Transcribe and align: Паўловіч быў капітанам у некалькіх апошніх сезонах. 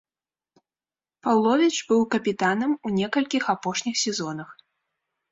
Паўловіч 1.25 1.75
быў 1.91 2.01
капітанам 2.15 2.71
у 2.89 2.93
некалькіх 3.01 3.43
апошніх 3.53 3.95
сезонах. 4.05 4.49